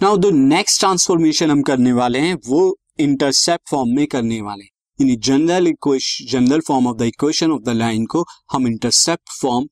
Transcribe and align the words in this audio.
Now 0.00 0.16
the 0.16 0.26
next 0.26 0.78
transformation 0.80 1.50
हम 1.50 1.62
करने 1.62 1.92
वाले 1.92 2.18
हैं, 2.18 2.34
वो 2.46 2.76
इंटरसेप्ट 3.00 3.68
फॉर्म 3.70 3.88
में 3.96 4.06
करने 4.06 4.40
वाले 4.40 4.64
हैं। 4.64 4.70
यानी 4.98 5.16
general 5.18 5.72
general 6.24 6.60
form 6.60 6.86
of 6.86 6.96
the 6.96 7.02
equation 7.02 7.52
of 7.52 7.62
the 7.62 7.68
line 7.68 8.04
को 8.06 8.24
हम 8.52 8.66
इंटरसेप्ट 8.66 9.32
फॉर्म 9.40 9.66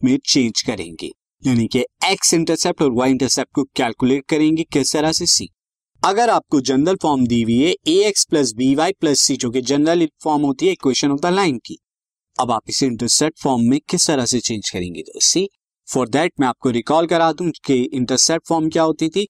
में 0.00 0.18
चेंज 0.24 0.62
करेंगे। 0.62 1.10
यानी 1.42 1.66
कि 1.66 1.84
एक्स 2.04 2.34
इंटरसेप्ट 2.34 2.82
और 2.82 2.92
वाई 2.92 3.10
इंटरसेप्ट 3.10 3.54
को 3.54 3.64
कैलकुलेट 3.76 4.26
करेंगे, 4.28 4.62
किस 4.62 4.92
तरह 4.92 5.12
से 5.12 5.26
सी 5.26 5.48
अगर 6.02 6.30
आपको 6.30 6.60
जनरल 6.62 6.96
फॉर्म 7.02 7.26
दी 7.26 7.40
हुई 7.42 7.58
है 7.58 7.74
A 7.88 7.98
X 8.08 8.24
plus 8.24 8.52
B 8.54 8.74
Y 8.74 8.92
plus 9.00 9.20
C 9.20 9.36
जो 9.36 9.50
कि 9.50 9.62
जनरल 9.64 10.06
फॉर्म 10.22 10.42
होती 10.42 10.66
है 10.66 10.72
इक्वेशन 10.72 11.12
ऑफ़ 11.12 11.20
द 11.20 11.34
लाइन 11.34 11.58
की, 11.58 11.78
अब 12.36 12.50
आप 12.50 12.62
इसे 12.68 12.86
इंटरसेप्ट 12.86 13.42
फॉर्म 13.42 13.68
में 13.70 13.78
किस 13.88 14.06
तरह 14.06 14.26
से 14.26 14.40
चेंज 14.40 14.70
करेंगे? 14.70 15.02
तो 15.02 15.20
सी 15.22 15.48
फॉर 15.88 16.08
दैट 16.08 16.32
मैं 16.40 16.48
आपको 16.48 16.70
रिकॉल 16.70 17.06
करा 17.06 17.32
दूँ 17.32 17.50
कि 17.64 17.82
इंटरसेप्ट 17.84 18.48
फॉर्म 18.48 18.68
क्या 18.68 18.82
होती 18.82 19.08
थी? 19.08 19.26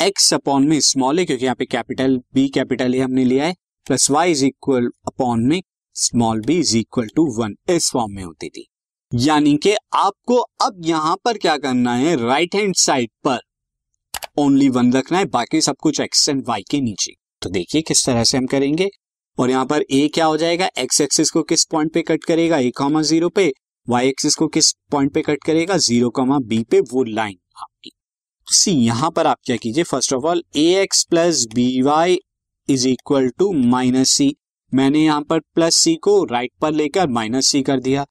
एक्स 0.00 0.32
अपॉन 0.34 0.66
में 0.68 0.78
स्मॉल 0.80 1.18
है 1.18 1.24
क्योंकि 1.24 1.44
यहाँ 1.44 1.54
पे 1.54 1.64
कैपिटल 1.66 2.16
बी 2.34 2.46
कैपिटल 2.48 2.94
ए 2.94 2.98
हमने 2.98 3.24
लिया 3.24 3.44
है 3.44 3.54
plus 3.86 4.10
Y 4.10 4.30
is 4.30 4.44
equal 4.44 4.86
upon 5.06 5.40
में 5.46 5.60
small 5.96 6.40
B 6.40 6.58
is 6.58 6.76
equal 6.78 7.08
to 7.16 7.24
one 7.38 7.54
इस 7.70 7.90
फॉर्म 7.92 8.14
में 8.14 8.22
होती 8.22 8.48
थी। 8.48 8.66
यानी 9.12 9.56
कि 9.56 9.74
आपको 9.94 10.36
अब 10.62 10.80
यहाँ 10.84 11.16
पर 11.24 11.38
क्या 11.38 11.56
करना 11.56 11.94
है 11.94 12.14
राइट 12.18 12.54
हैंड 12.54 12.74
साइड 12.76 13.10
पर 13.24 13.40
ओनली 14.38 14.68
वन 14.68 14.92
रखना 14.92 15.18
है, 15.18 15.24
बाकी 15.26 15.60
सब 15.60 15.76
कुछ 15.82 16.00
एक्स 16.00 16.28
एंड 16.28 16.42
वाई 16.48 16.62
के 16.70 16.80
नीचे। 16.80 17.12
तो 17.42 17.50
देखिए 17.50 17.82
किस 17.82 18.06
तरह 18.06 18.24
से 18.24 18.38
हम 18.38 18.46
करेंगे, 18.46 18.88
और 19.38 19.50
यहाँ 19.50 19.66
पर 19.66 19.84
ए 19.92 20.06
क्या 20.14 20.26
हो 20.26 20.36
जाएगा 20.36 20.70
एक्स 20.78 21.00
एक्सिस 21.00 21.30
को 21.30 21.42
किस 21.44 21.64
पॉइंट 21.66 21.92
पे 21.94 22.02
कट 22.02 22.24
करेगा 22.24 22.58
ए 22.58 22.70
कॉमा 22.76 23.02
ज़ीरो 23.02 23.28
पे 23.30 23.52
वाई 23.86 24.08
एक्सिस 24.08 24.34
को 24.34 24.48
किस 24.48 24.72
पॉइंट 24.90 25.12
पे 25.14 25.22
कट 25.22 25.44
करेगा 25.44 25.76
ज़ीरो 25.78 26.10
कॉमा 26.12 26.38
बी 26.40 26.62
पे 26.64 26.80
वो 26.92 27.04
लाइन 27.04 27.36
सी, 28.52 28.70
यहाँ 28.70 29.10
पर 29.10 29.26
आप 29.26 29.38
क्या 29.44 29.56
कीजिए 29.56 29.84
first 29.84 30.12
of 30.12 30.24
all 30.24 30.42
A 30.56 30.66
X 30.82 31.02
plus 31.04 31.46
B 31.54 31.82
Y 31.82 32.18
is 32.68 32.86
equal 32.88 33.28
to 33.28 33.52
minus 33.52 34.10
C 34.10 34.34
मैंने 34.72 35.04
यहाँ 35.04 35.22
पर 35.22 35.38
प्लस 35.54 35.74
सी 35.74 35.94
को 35.96 36.22
राइट 36.24 36.50
पर 36.60 36.72
लेकर 36.72 37.08
माइनस 37.08 37.46
सी 37.46 37.62
कर 37.62 37.80
दिया। 37.80 38.04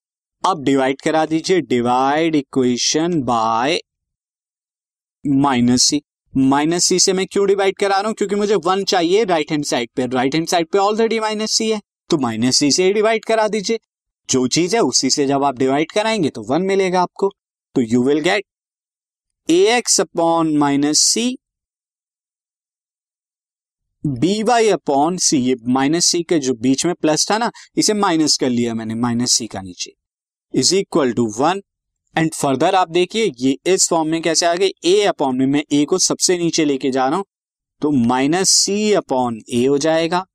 अब 0.44 0.64
डिवाइड 0.64 1.02
करा 1.02 1.26
दीजिए 1.26 1.62
divide 1.62 2.36
equation 2.36 3.22
by 3.24 3.80
minus 5.26 5.84
C 5.84 6.02
minus 6.34 6.86
C 6.86 7.00
से 7.00 7.14
मैं 7.14 7.26
क्यों 7.28 7.46
डिवाइड 7.48 7.78
करा 7.78 7.96
रहा 7.98 8.08
हूँ? 8.08 8.14
क्योंकि 8.14 8.36
मुझे 8.36 8.56
वन 8.56 8.84
चाहिए 8.84 9.24
राइट 9.24 9.52
हैंड 9.52 9.64
साइड 9.66 9.90
पे। 9.96 10.06
राइट 10.08 10.36
हैंड 10.36 10.48
साइड 10.48 10.68
पे 10.72 10.78
ऑलरेडी 10.78 11.20
माइनस 11.20 11.52
सी 11.52 11.70
है। 11.72 11.82
तो 12.10 12.18
माइनस 12.18 12.58
सी 12.58 12.72
से 12.72 12.92
डिवाइड 12.94 13.26
करा 13.26 13.48
दीजिए। 13.48 13.80
जो 14.30 14.46
चीज़ 14.48 14.76
है 14.76 14.82
उसी 14.82 15.10
से 15.10 15.26
जब 15.28 15.44
आप 15.44 15.58
डिवाइड 15.58 15.92
कराएँगे 15.92 16.30
तो 16.30 16.42
वन 16.44 16.62
मिलेगा 16.62 17.02
आपको। 17.02 17.32
तो 17.76 17.82
you 17.82 18.04
will 18.04 18.20
get 18.20 18.44
A 19.50 19.62
X 19.78 20.00
upon 20.02 20.56
minus 20.58 21.00
C 21.02 21.38
B 24.04 24.42
Y 24.44 24.68
upon 24.70 25.18
C 25.20 25.38
ये 25.40 25.56
माइनस 25.70 26.06
सी 26.06 26.22
के 26.24 26.38
जो 26.40 26.54
बीच 26.56 26.86
में 26.86 26.94
प्लस 26.96 27.30
था 27.32 27.38
ना, 27.38 27.52
इसे 27.78 27.94
माइनस 27.96 28.38
कर 28.38 28.50
लिया 28.50 28.74
मैंने 28.74 28.96
माइनस 28.98 29.32
सी 29.32 29.48
का 29.48 29.62
नीचे। 29.62 29.92
Is 30.54 30.76
equal 30.76 31.14
to 31.14 31.26
one 31.38 31.62
and 32.16 32.34
further 32.34 32.76
आप 32.76 32.90
देखिए, 32.90 33.32
ये 33.38 33.58
इस 33.66 33.88
फॉर्म 33.90 34.10
में 34.10 34.22
कैसे 34.22 34.46
आ 34.46 34.54
गए 34.56 34.72
ए 34.86 35.02
अपॉन 35.06 35.38
में 35.38 35.46
मैं 35.48 35.64
ए 35.74 35.84
को 35.86 35.98
सबसे 36.00 36.38
नीचे 36.38 36.66
लेके 36.66 36.92
जा 36.92 37.08
रहा 37.08 37.18
हूँ 37.18 37.26
तो 37.82 37.92
माइनस 38.08 38.50
सी 38.52 38.92
अपॉन 38.94 39.40
ए 39.50 39.66
हो 39.66 39.78
जाएगा। 39.80 40.26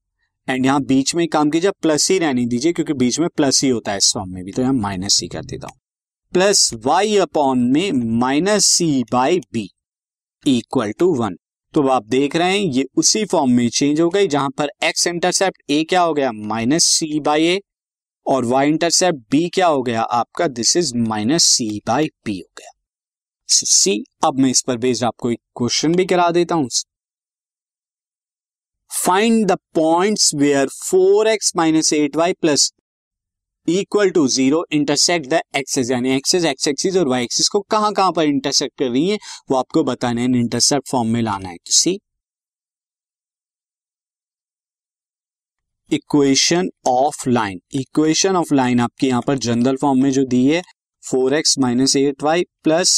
एंड 0.48 0.66
यहाँ 0.66 0.82
बीच 0.84 1.14
में 1.14 1.26
काम 1.28 1.50
कीजिए 1.50 1.70
प्लस 1.82 2.10
ही 2.10 2.18
रहने 2.18 2.44
दीजिए, 2.46 2.72
क्योंकि 2.72 2.92
बीच 2.94 3.18
में 3.20 3.28
प्लस 3.28 3.62
ही 3.64 3.68
होता 3.70 3.92
है 3.92 3.98
इस 3.98 4.12
फॉर्म 4.14 4.34
में 4.34 4.44
भी 4.44 4.52
तो 4.52 4.62
यहाँ 4.62 4.74
माइनस 4.74 5.14
सी 5.14 5.28
कर 5.28 5.44
देता 5.44 5.66
हूँ। 5.66 5.78
प्लस 6.34 6.70
वाई 6.84 7.16
अपॉन 7.16 7.58
में 7.72 7.92
minus 8.20 8.66
C 8.66 9.02
by 9.12 9.38
B 9.52 9.68
equal 10.46 10.92
to 10.92 11.14
one 11.14 11.36
तो 11.74 11.86
आप 11.88 12.06
देख 12.06 12.34
रहे 12.36 12.58
हैं, 12.58 12.64
ये 12.64 12.84
उसी 12.96 13.24
फॉर्म 13.24 13.50
में 13.50 13.68
चेंज 13.68 14.00
हो 14.00 14.08
गई, 14.08 14.26
जहाँ 14.28 14.50
पर 14.50 14.70
एक्स 14.84 15.06
इंटरसेप्ट 15.06 15.70
ए 15.70 15.82
क्या 15.84 16.00
हो 16.00 16.12
गया? 16.14 16.32
माइनस 16.32 16.84
सी 16.84 17.20
बाई 17.20 17.46
ए 17.46 17.60
और 18.26 18.44
वाई 18.44 18.68
इंटरसेप्ट 18.68 19.18
बी 19.30 19.48
क्या 19.48 19.66
हो 19.66 19.82
गया? 19.82 20.02
आपका 20.02 20.46
this 20.48 20.76
is 20.76 20.94
minus 20.98 21.44
C 21.44 21.80
by 21.86 22.08
B 22.26 22.38
हो 22.38 22.48
गया। 22.58 22.70
सी 23.48 24.04
अब 24.24 24.38
मैं 24.40 24.50
इस 24.50 24.62
पर 24.62 24.76
बेस्ड 24.78 25.04
आपको 25.04 25.30
एक 25.30 25.40
क्वेश्चन 25.56 25.94
भी 25.94 26.04
करा 26.04 26.30
देता 26.30 26.54
हूँ। 26.54 26.68
Find 28.90 29.46
the 29.46 29.58
points 29.74 30.34
where 30.34 30.68
four 30.68 31.28
X 31.28 31.52
minus 31.56 31.92
eight 31.92 32.16
Y 32.16 32.32
plus 32.32 32.72
equal 33.68 34.10
to 34.10 34.26
zero 34.28 34.64
intersect 34.72 35.26
the 35.28 35.40
axes 35.56 35.90
यानी 35.90 36.10
एक्सेस 36.10 36.44
एक्स 36.44 36.68
एक्सिस 36.68 36.96
और 36.96 37.08
वाई 37.08 37.22
एक्सिस 37.24 37.48
को 37.48 37.60
कहाँ 37.70 37.92
कहाँ 37.92 38.12
पर 38.12 38.24
इंटरसेक्ट 38.24 38.78
कर 38.78 38.88
रही 38.90 39.08
है, 39.08 39.18
वो 39.50 39.56
आपको 39.56 39.84
बताना 39.84 40.20
है 40.20 40.26
इंटरसेप्ट 40.40 40.88
फॉर्म 40.88 41.08
में 41.08 41.20
लाना 41.22 41.48
है 41.48 41.56
see 41.70 41.98
equation 45.90 46.68
of 46.86 47.28
line 47.28 47.60
equation 47.74 48.36
of 48.36 48.52
line 48.54 48.80
आपके 48.80 49.06
यहाँ 49.06 49.22
पर 49.26 49.38
जनरल 49.38 49.76
फॉर्म 49.76 50.02
में 50.02 50.10
जो 50.10 50.24
दी 50.26 50.46
है 50.46 50.62
four 51.02 51.34
X 51.34 51.58
minus 51.58 51.96
eight 51.96 52.22
Y 52.22 52.44
plus 52.64 52.94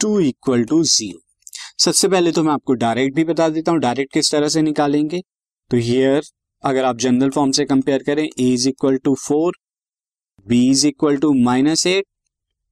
two 0.00 0.18
equal 0.20 0.64
to 0.64 0.82
zero 0.84 1.20
सबसे 1.78 2.08
पहले 2.08 2.32
तो 2.32 2.42
मैं 2.42 2.52
आपको 2.52 2.74
डायरेक्ट 2.76 3.14
भी 3.16 3.24
बता 3.24 3.48
देता 3.48 3.72
हूँ 3.72 3.80
डायरेक्ट 3.80 4.12
किस 4.12 4.30
तरह 4.32 4.48
से 4.48 4.62
निकालेंगे? 4.62 5.20
तो 5.70 5.76
हियर 5.76 6.22
अगर 6.64 6.84
आप 6.84 6.96
जनरल 6.98 7.30
फॉर्म 7.30 7.50
से 7.52 7.64
कंपेयर 7.64 8.02
करें 8.02 8.22
A 8.24 8.52
is 8.52 8.68
equal 8.68 8.96
to 9.04 9.14
four 9.26 9.56
B 10.46 10.60
is 10.70 10.86
equal 10.86 11.16
to 11.20 11.32
minus 11.42 11.86
eight 11.86 12.06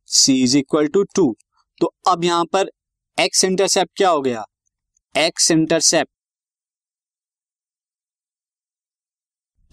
C 0.09 0.43
is 0.43 0.57
equal 0.59 0.87
to 0.95 1.03
two 1.17 1.35
तो 1.81 1.93
अब 2.09 2.25
यहाँ 2.25 2.45
पर 2.53 2.71
एक्स 3.19 3.45
इंटरसेप्ट 3.45 3.91
क्या 3.97 4.09
हो 4.11 4.21
गया? 4.23 4.45
एक्स 5.15 5.51
इंटरसेप्ट 5.51 6.11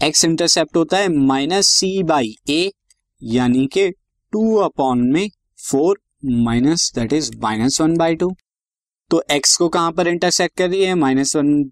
एक्स 0.00 0.24
इंटरसेप्ट 0.24 0.76
होता 0.76 0.98
है 0.98 1.08
माइनस 1.26 1.66
सी 1.68 2.02
बाई 2.02 2.34
ए 2.50 2.70
यानी 3.22 3.66
के 3.72 3.88
टू 4.32 4.54
अपॉन 4.62 5.02
में 5.12 5.28
four 5.70 5.98
minus 6.44 6.90
that 6.94 7.12
is 7.12 7.30
minus 7.42 7.80
one 7.80 7.96
by 7.98 8.14
two 8.16 8.30
तो 9.10 9.22
एक्स 9.30 9.56
को 9.56 9.68
कहाँ 9.68 9.92
पर 9.92 10.08
इंटरसेक्ट 10.08 10.56
कर 10.58 10.68
रही 10.70 10.84
है? 10.84 10.94
Minus 10.94 11.36
one 11.36 11.62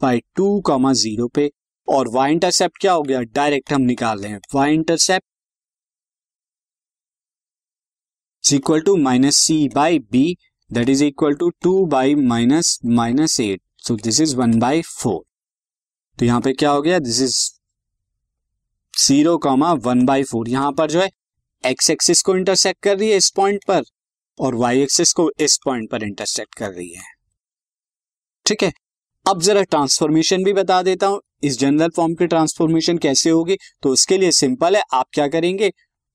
by 0.00 0.20
two 0.36 0.60
comma 0.66 0.92
zero 0.92 1.28
पे। 1.28 1.50
और 1.90 2.08
वाई 2.08 2.32
इंटरसेप्ट 2.32 2.78
क्या 2.80 2.92
हो 2.92 3.02
गया? 3.02 3.20
डायरेक्ट 3.22 3.72
हम 3.72 3.82
निकाल 3.82 4.24
हैं। 4.24 4.40
Y 4.54 4.74
intercept 4.74 5.26
equal 8.44 8.80
to 8.80 8.96
minus 8.96 9.36
C 9.36 9.68
by 9.68 9.98
B, 9.98 10.36
that 10.72 10.88
is 10.88 11.04
equal 11.04 11.34
to 11.34 11.50
two 11.50 11.86
by 11.86 12.14
minus 12.14 12.78
minus 12.84 13.40
eight. 13.40 13.62
So 13.78 13.96
this 13.96 14.20
is 14.20 14.36
one 14.36 14.58
by 14.58 14.82
four. 14.82 15.22
तो 16.18 16.24
यहाँ 16.24 16.40
पे 16.40 16.52
क्या 16.52 16.70
हो 16.70 16.82
गया? 16.82 16.98
This 16.98 17.20
is 17.20 17.36
zero 18.98 19.38
comma 19.38 19.72
one 19.72 20.04
by 20.06 20.22
four. 20.22 20.48
यहाँ 20.48 20.72
पर 20.72 20.90
जो 20.90 21.00
है, 21.00 21.10
एक्स 21.64 21.90
एक्सिस 21.90 22.22
को 22.22 22.36
इंटरसेक्ट 22.36 22.82
कर 22.82 22.98
रही 22.98 23.10
है 23.10 23.16
इस 23.16 23.30
पॉइंट 23.30 23.64
पर, 23.64 23.82
और 24.40 24.54
वाई 24.54 24.82
एक्सिस 24.82 25.12
को 25.12 25.30
इस 25.40 25.58
पॉइंट 25.64 25.90
पर 25.90 26.02
इंटरसेक्ट 26.02 26.54
कर 26.54 26.70
रही 26.70 26.90
है। 26.90 27.04
ठीक 28.46 28.62
है? 28.62 28.72
अब 29.30 29.40
जरा 29.42 29.62
ट्रांसफॉर्मेशन 29.62 30.44
भी 30.44 30.52
बता 30.52 30.80
देता 30.82 31.06
हूँ। 31.06 31.20
इस 31.44 31.58
जनरल 31.58 31.88
फॉर्म 31.96 32.14
की 32.14 32.26
ट्रांसफॉर्मेशन 32.26 32.96
कैसे 32.98 33.30
होगी? 33.30 33.56
तो 33.82 33.90
उसके 33.90 34.16
लिए 34.18 34.30
सिंपल 34.30 34.76
है। 34.76 34.82
आप 34.92 35.06
क्या 35.12 35.26
करेंगे? 35.28 35.68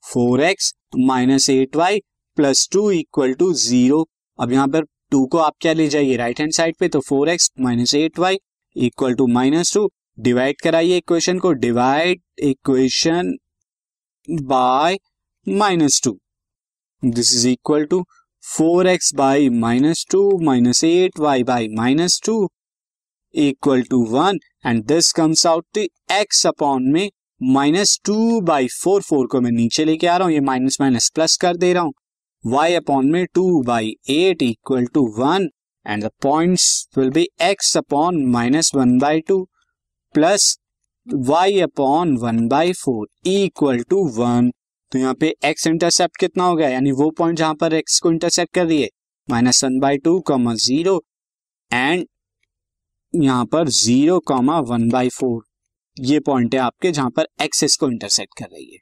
Four 0.04 0.42
X 0.44 0.74
minus 0.98 1.50
eight 1.50 1.76
Y 1.76 2.00
plus 2.38 2.68
two 2.72 2.90
equal 2.92 3.34
to 3.34 3.52
zero 3.54 4.04
अब 4.40 4.52
यहाँ 4.52 4.68
पर 4.68 4.86
टू 5.12 5.26
को 5.26 5.38
आप 5.38 5.54
क्या 5.62 5.74
ले 5.74 5.88
जाइए? 5.88 6.16
राइट 6.18 6.40
हैंड 6.40 6.52
साइड 6.54 6.76
पे 6.80 6.88
तो 6.88 7.00
four 7.02 7.30
X 7.30 7.50
minus 7.60 7.94
eight 7.96 8.20
Y 8.20 8.38
equal 8.76 9.14
to 9.14 9.28
minus 9.28 9.74
two 9.74 9.90
divide 10.20 10.62
कराइए 10.62 10.98
इक्वेशन 10.98 11.40
को। 11.40 11.52
Divide 11.54 12.22
equation 12.44 13.34
by 14.28 14.98
minus 15.48 16.02
two 16.04 16.18
this 17.04 17.34
is 17.36 17.48
equal 17.48 17.86
to 17.86 18.04
four 18.44 18.88
X 18.88 19.14
by 19.16 19.50
minus 19.62 20.06
two 20.12 20.30
minus 20.44 20.84
eight 20.84 21.20
Y 21.20 21.44
by 21.44 21.68
minus 21.76 22.22
two 22.26 22.38
equal 23.36 23.82
to 23.90 24.04
one 24.10 24.40
and 24.66 24.84
this 24.88 25.12
comes 25.14 25.46
out 25.48 25.66
to 25.76 25.82
X 26.14 26.46
upon 26.48 26.92
में 26.94 27.10
minus 27.42 28.00
two 28.06 28.40
by 28.42 28.68
four 28.74 29.02
four 29.02 29.28
को 29.32 29.42
मैं 29.42 29.52
नीचे 29.52 29.86
लेके 29.86 30.08
आ 30.08 30.16
रहा 30.18 30.26
हूँ, 30.28 30.34
ये 30.34 30.40
minus 30.42 30.78
minus 30.82 31.10
plus 31.16 31.36
कर 31.38 31.58
दे 31.58 31.74
रहा 31.74 31.84
हूँ। 31.84 31.94
वाई 32.44 32.74
अपॉन 32.74 33.12
में 33.12 33.26
two 33.34 33.62
by 33.64 33.94
eight 34.10 34.42
equal 34.42 34.86
to 34.94 35.06
one 35.18 35.50
and 35.86 36.04
the 36.04 36.10
points 36.24 36.88
will 36.98 37.10
be 37.10 37.28
X 37.44 37.76
upon 37.78 38.26
minus 38.32 38.72
one 38.76 38.98
by 39.00 39.20
two 39.28 39.42
plus 40.16 40.58
Y 41.08 41.60
upon 41.62 42.16
one 42.18 42.48
by 42.48 42.74
four 42.74 43.08
equal 43.30 43.82
to 43.90 44.04
one 44.18 44.52
तो 44.92 45.00
यहाँ 45.00 45.14
पे 45.20 45.34
x 45.46 45.68
intercept 45.68 46.18
कितना 46.20 46.44
हो 46.44 46.56
गया? 46.56 46.70
यानी 46.70 46.92
वो 46.92 47.10
पॉइंट 47.18 47.38
जहाँ 47.38 47.56
पर 47.62 47.74
एक्स 47.74 48.00
को 48.00 48.12
इंटरसेप्ट 48.12 48.54
कर 48.54 48.66
रही 48.66 48.82
है 48.82 48.90
minus 49.28 49.64
one 49.64 49.80
by 49.80 49.98
two 49.98 50.20
comma 50.28 50.54
zero 50.56 51.02
and 51.72 52.06
यहाँ 53.16 53.46
पर 53.46 53.68
zero 53.68 54.20
comma 54.20 54.60
one 54.60 54.90
by 54.90 55.10
four 55.10 55.44
ये 56.00 56.20
पॉइंट 56.20 56.56
है 56.56 56.60
आपके 56.60 56.92
जहाँ 56.92 57.10
पर 57.10 57.28
एक्सेस 57.42 57.76
को 57.76 57.88
इंटरसेक्ट 57.88 58.40
कर 58.40 58.46
रही 58.46 58.66
है। 58.66 58.80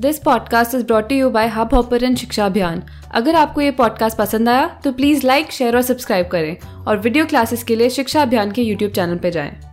This 0.00 0.18
podcast 0.18 0.74
is 0.74 0.84
brought 0.84 1.12
you 1.12 1.30
by 1.30 1.48
Hubhopper 1.74 2.14
शिक्षा 2.14 2.46
अभियान 2.46 2.82
अगर 3.10 3.34
आपको 3.34 3.60
ये 3.60 3.70
पॉडकास्ट 3.70 4.18
पसंद 4.18 4.48
आया 4.48 4.80
तो 4.84 4.92
प्लीज़ 4.92 5.26
लाइक 5.26 5.52
शेयर 5.52 5.76
और 5.76 5.82
सब्सक्राइब 5.82 6.28
करें। 6.28 6.84
और 6.84 6.98
वीडियो 6.98 7.26
क्लासेस 7.26 7.62
के 7.62 7.76
लिए 7.76 7.90
शिक्षा 7.90 8.22
अभियान 8.22 8.52
के 8.52 8.62
यूट्यूब 8.62 8.92
चैनल 8.92 9.18
पर 9.18 9.30
जाएँ। 9.30 9.65